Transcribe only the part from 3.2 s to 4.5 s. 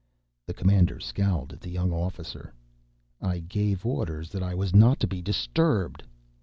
"I gave orders that